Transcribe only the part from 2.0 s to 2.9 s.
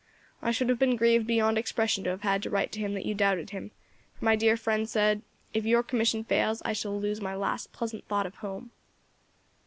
to have had to write to